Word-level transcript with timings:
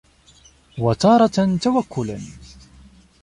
وَتَارَةً 0.77 1.57
تَوَكُّلًا 1.57 2.19